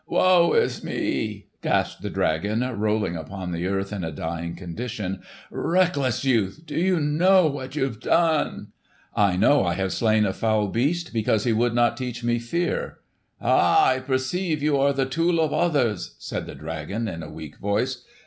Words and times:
"Woe 0.07 0.53
is 0.53 0.83
me!" 0.83 1.45
gasped 1.61 2.01
the 2.01 2.09
dragon 2.09 2.61
rolling 2.79 3.15
upon 3.15 3.51
the 3.51 3.67
earth 3.67 3.93
in 3.93 4.03
a 4.03 4.11
dying 4.11 4.55
condition. 4.55 5.21
"Reckless 5.51 6.25
youth, 6.25 6.61
do 6.65 6.73
you 6.73 6.99
know 6.99 7.45
what 7.45 7.75
you 7.75 7.83
have 7.83 7.99
done?" 7.99 8.69
"I 9.15 9.37
know 9.37 9.63
I 9.63 9.75
have 9.75 9.93
slain 9.93 10.25
a 10.25 10.33
foul 10.33 10.69
beast 10.69 11.13
because 11.13 11.43
he 11.43 11.53
would 11.53 11.75
not 11.75 11.97
teach 11.97 12.23
me 12.23 12.39
fear." 12.39 12.97
"Ah, 13.39 13.89
I 13.89 13.99
perceive 13.99 14.63
you 14.63 14.75
are 14.79 14.91
the 14.91 15.05
tool 15.05 15.39
of 15.39 15.53
others," 15.53 16.15
said 16.17 16.47
the 16.47 16.55
dragon 16.55 17.07
in 17.07 17.21
a 17.21 17.29
weak 17.29 17.57
voice. 17.59 18.03